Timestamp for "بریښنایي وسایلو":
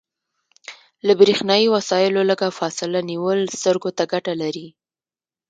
1.19-2.21